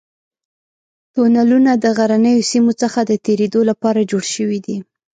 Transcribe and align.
تونلونه 1.13 1.71
د 1.83 1.85
غرنیو 1.97 2.47
سیمو 2.51 2.71
څخه 2.81 2.99
د 3.03 3.11
تېرېدو 3.25 3.59
لپاره 3.69 4.07
جوړ 4.11 4.23
شوي 4.35 4.59
دي. 4.65 4.77